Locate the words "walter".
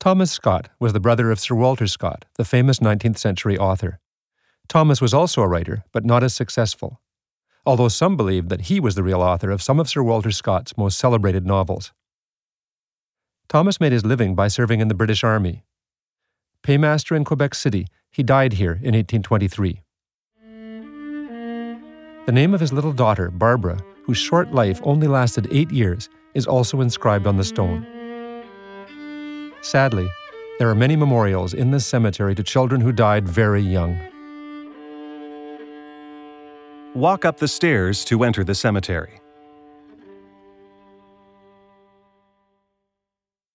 1.54-1.86, 10.02-10.30